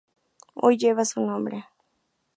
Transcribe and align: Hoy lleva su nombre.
Hoy 0.55 0.77
lleva 0.79 1.05
su 1.05 1.21
nombre. 1.21 1.67